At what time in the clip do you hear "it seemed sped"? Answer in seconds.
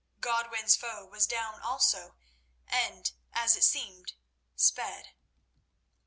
3.55-5.11